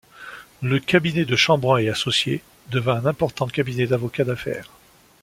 Le 0.63 0.79
cabinet 0.79 1.25
de 1.25 1.35
Chambrun 1.35 1.77
et 1.77 1.87
associés 1.87 2.41
devint 2.71 2.95
un 2.97 3.05
important 3.05 3.45
cabinet 3.45 3.85
d'avocats 3.85 4.23
d'affaires. 4.23 4.71